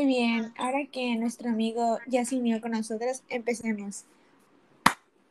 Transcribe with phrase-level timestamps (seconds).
[0.00, 4.06] Muy bien, ahora que nuestro amigo ya se unió con nosotros, empecemos.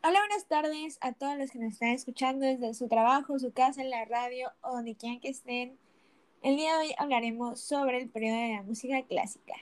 [0.04, 3.82] Hola, buenas tardes a todos los que nos están escuchando desde su trabajo, su casa,
[3.82, 5.76] en la radio o donde quieran que estén.
[6.44, 9.56] El día de hoy hablaremos sobre el periodo de la música clásica.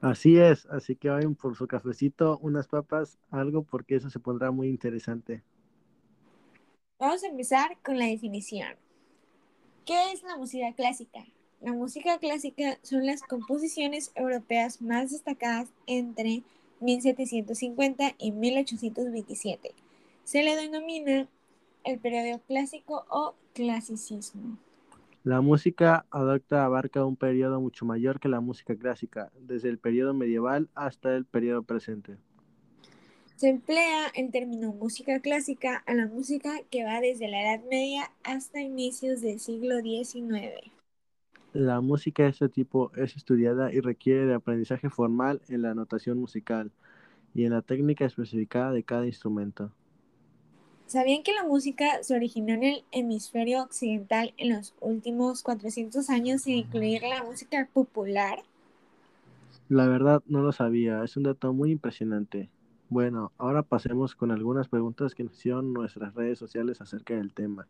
[0.00, 4.52] Así es, así que vayan por su cafecito, unas papas, algo, porque eso se pondrá
[4.52, 5.42] muy interesante.
[7.00, 8.76] Vamos a empezar con la definición.
[9.84, 11.24] ¿Qué es la música clásica?
[11.64, 16.42] La música clásica son las composiciones europeas más destacadas entre
[16.80, 19.70] 1750 y 1827.
[20.24, 21.26] Se le denomina
[21.84, 24.58] el periodo clásico o clasicismo.
[25.22, 30.12] La música adopta abarca un periodo mucho mayor que la música clásica, desde el periodo
[30.12, 32.18] medieval hasta el periodo presente.
[33.36, 38.10] Se emplea el término música clásica a la música que va desde la Edad Media
[38.22, 40.73] hasta inicios del siglo XIX.
[41.54, 46.18] La música de este tipo es estudiada y requiere de aprendizaje formal en la notación
[46.18, 46.72] musical
[47.32, 49.70] y en la técnica especificada de cada instrumento.
[50.88, 56.42] ¿Sabían que la música se originó en el hemisferio occidental en los últimos 400 años
[56.42, 58.42] sin incluir la música popular?
[59.68, 62.50] La verdad no lo sabía, es un dato muy impresionante.
[62.88, 67.68] Bueno, ahora pasemos con algunas preguntas que nos hicieron nuestras redes sociales acerca del tema.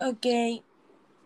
[0.00, 0.26] Ok,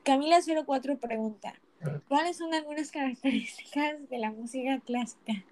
[0.06, 1.60] Camila04 pregunta,
[2.06, 5.44] ¿cuáles son algunas características de la música clásica?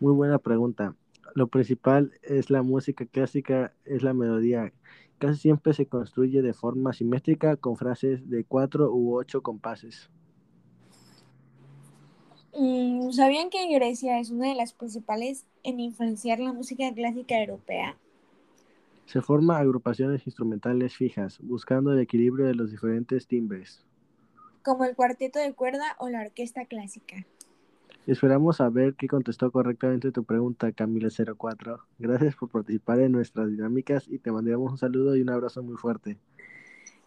[0.00, 0.94] Muy buena pregunta.
[1.34, 4.72] Lo principal es la música clásica, es la melodía.
[5.18, 10.10] Casi siempre se construye de forma simétrica con frases de cuatro u ocho compases.
[12.54, 17.96] Mm, ¿Sabían que Grecia es una de las principales en influenciar la música clásica europea?
[19.06, 23.84] Se forman agrupaciones instrumentales fijas, buscando el equilibrio de los diferentes timbres.
[24.64, 27.26] Como el cuarteto de cuerda o la orquesta clásica.
[28.06, 31.80] Esperamos saber que contestó correctamente tu pregunta, Camila04.
[31.98, 35.76] Gracias por participar en nuestras dinámicas y te mandamos un saludo y un abrazo muy
[35.76, 36.18] fuerte.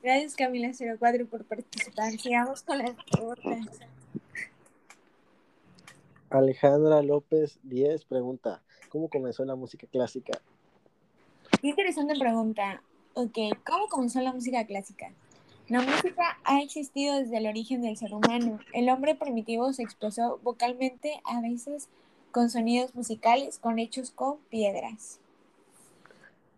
[0.01, 2.12] Gracias, Camila04, por participar.
[2.12, 3.79] Sigamos con las preguntas.
[6.29, 10.39] Alejandra López 10 pregunta, ¿cómo comenzó la música clásica?
[11.65, 12.83] Qué interesante pregunta.
[13.15, 15.11] Ok, ¿cómo comenzó la música clásica?
[15.67, 18.59] La música ha existido desde el origen del ser humano.
[18.71, 21.89] El hombre primitivo se expresó vocalmente, a veces
[22.29, 25.19] con sonidos musicales, con hechos con piedras.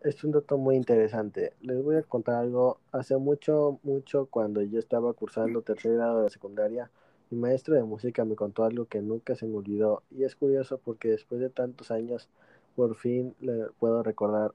[0.01, 1.53] Es un dato muy interesante.
[1.61, 2.77] Les voy a contar algo.
[2.91, 6.91] Hace mucho, mucho, cuando yo estaba cursando tercer grado de secundaria,
[7.29, 10.03] mi maestro de música me contó algo que nunca se me olvidó.
[10.11, 12.27] Y es curioso porque después de tantos años,
[12.75, 14.51] por fin le puedo recordar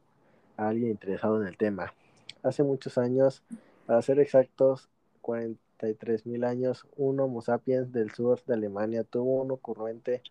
[0.57, 1.95] a alguien interesado en el tema.
[2.43, 3.43] Hace muchos años,
[3.87, 4.89] para ser exactos,
[5.21, 10.23] 43 mil años, un Homo sapiens del sur de Alemania tuvo un ocurrente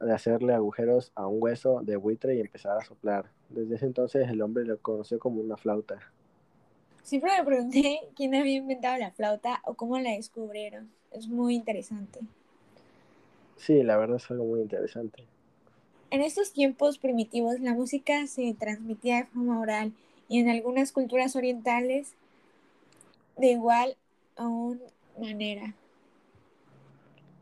[0.00, 3.26] de hacerle agujeros a un hueso de buitre y empezar a soplar.
[3.48, 6.00] Desde ese entonces el hombre lo conoció como una flauta.
[7.02, 10.90] Siempre me pregunté quién había inventado la flauta o cómo la descubrieron.
[11.10, 12.20] Es muy interesante.
[13.56, 15.24] Sí, la verdad es algo muy interesante.
[16.12, 19.94] En estos tiempos primitivos la música se transmitía de forma oral
[20.28, 22.12] y en algunas culturas orientales
[23.38, 23.96] de igual
[24.36, 24.82] aún
[25.18, 25.74] manera.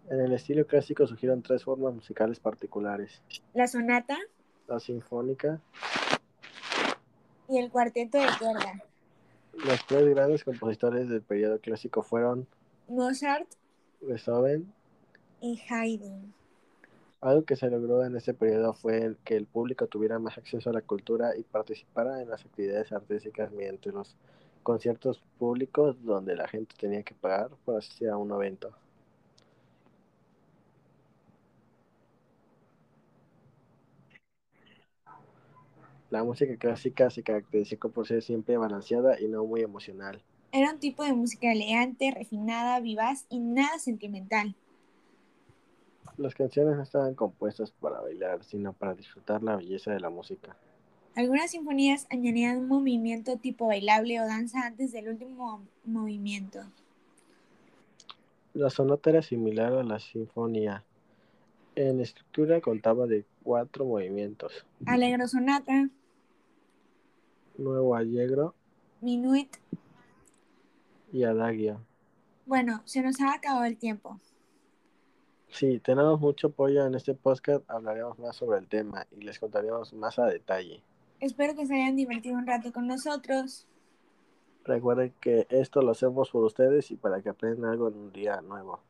[0.08, 3.20] En el estilo clásico surgieron tres formas musicales particulares.
[3.54, 4.16] La sonata.
[4.68, 5.60] La sinfónica.
[7.48, 8.84] Y el cuarteto de cuerda.
[9.52, 12.46] Los tres grandes compositores del periodo clásico fueron
[12.86, 13.48] Mozart,
[14.00, 14.72] Beethoven
[15.40, 16.39] y Haydn.
[17.22, 20.72] Algo que se logró en este periodo fue que el público tuviera más acceso a
[20.72, 24.16] la cultura y participara en las actividades artísticas mediante los
[24.62, 28.72] conciertos públicos donde la gente tenía que pagar por asistir a un evento.
[36.08, 40.22] La música clásica se caracterizó por ser siempre balanceada y no muy emocional.
[40.52, 44.56] Era un tipo de música elegante, refinada, vivaz y nada sentimental.
[46.20, 50.54] Las canciones no estaban compuestas para bailar, sino para disfrutar la belleza de la música.
[51.16, 56.60] Algunas sinfonías añadían un movimiento tipo bailable o danza antes del último movimiento.
[58.52, 60.84] La sonata era similar a la sinfonía.
[61.74, 64.66] En estructura contaba de cuatro movimientos.
[64.84, 65.88] Allegro sonata.
[67.56, 68.54] Nuevo allegro.
[69.00, 69.56] Minuit.
[71.14, 71.80] Y adagio.
[72.44, 74.20] Bueno, se nos ha acabado el tiempo.
[75.52, 79.92] Sí, tenemos mucho apoyo en este podcast, hablaremos más sobre el tema y les contaremos
[79.92, 80.82] más a detalle.
[81.18, 83.66] Espero que se hayan divertido un rato con nosotros.
[84.64, 88.40] Recuerden que esto lo hacemos por ustedes y para que aprendan algo en un día
[88.40, 88.80] nuevo.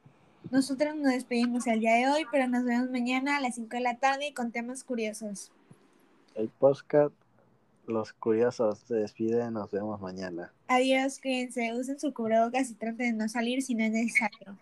[0.51, 3.81] Nosotros nos despedimos el día de hoy, pero nos vemos mañana a las 5 de
[3.81, 5.51] la tarde con temas curiosos.
[6.35, 7.13] El podcast
[7.87, 10.53] Los Curiosos se despide, nos vemos mañana.
[10.69, 14.56] Adiós, cuídense, usen su cubrebocas y traten de no salir si no es necesario.